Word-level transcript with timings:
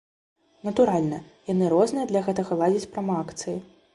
Натуральна, 0.67 1.19
яны 1.51 1.69
розныя 1.75 2.09
для 2.11 2.21
гэтага 2.31 2.59
ладзяць 2.61 2.91
промаакцыі. 2.95 3.57